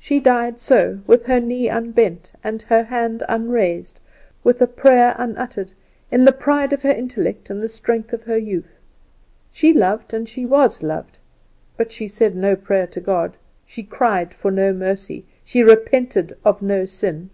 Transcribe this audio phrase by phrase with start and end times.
[0.00, 4.00] She died so with her knee unbent, with her hand unraised,
[4.42, 5.72] with a prayer unuttered,
[6.10, 8.76] in the pride of her intellect and the strength of her youth.
[9.52, 11.20] She loved and she was loved;
[11.76, 16.60] but she said no prayer to God; she cried for no mercy; she repented of
[16.60, 17.30] no sin!